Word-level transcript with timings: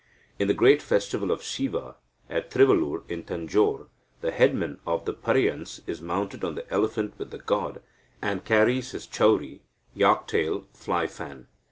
In 0.39 0.47
the 0.47 0.55
great 0.55 0.81
festival 0.81 1.29
of 1.29 1.43
Siva 1.43 1.95
at 2.27 2.49
Trivalur 2.49 3.03
in 3.07 3.21
Tanjore, 3.23 3.85
the 4.21 4.31
headman 4.31 4.79
of 4.83 5.05
the 5.05 5.13
Pareyans 5.13 5.81
is 5.85 6.01
mounted 6.01 6.43
on 6.43 6.55
the 6.55 6.67
elephant 6.73 7.13
with 7.19 7.29
the 7.29 7.37
god, 7.37 7.83
and 8.19 8.43
carries 8.43 8.93
his 8.93 9.05
chauri 9.05 9.61
(yak 9.93 10.25
tail 10.27 10.65
fly 10.73 11.05
fan). 11.05 11.45